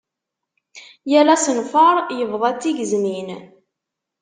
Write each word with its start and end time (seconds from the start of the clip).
Yal 1.11 1.29
asenfar, 1.35 1.95
yebḍa 2.17 2.49
d 2.55 2.59
tigezmin. 2.61 3.27